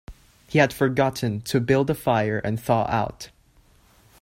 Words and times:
He 0.49 0.57
had 0.57 0.73
forgotten 0.73 1.41
to 1.41 1.59
build 1.59 1.91
a 1.91 1.93
fire 1.93 2.39
and 2.39 2.59
thaw 2.59 2.87
out. 2.89 3.29